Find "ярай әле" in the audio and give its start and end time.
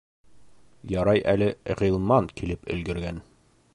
0.93-1.49